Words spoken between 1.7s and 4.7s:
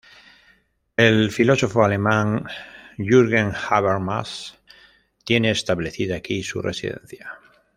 alemán Jürgen Habermas